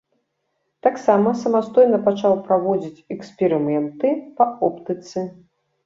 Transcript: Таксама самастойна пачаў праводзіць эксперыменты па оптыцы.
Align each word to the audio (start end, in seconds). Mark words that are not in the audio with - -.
Таксама 0.87 1.33
самастойна 1.43 2.01
пачаў 2.09 2.33
праводзіць 2.49 3.03
эксперыменты 3.19 4.07
па 4.41 4.53
оптыцы. 4.71 5.31